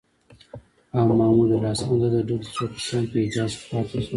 او 0.95 1.01
محمودالحسن 1.19 1.85
او 1.91 1.97
د 2.01 2.03
ده 2.03 2.09
د 2.13 2.17
ډلې 2.27 2.47
څو 2.55 2.63
کسان 2.75 3.03
په 3.11 3.17
حجاز 3.25 3.51
کې 3.57 3.65
پاتې 3.71 3.97
شول. 4.03 4.09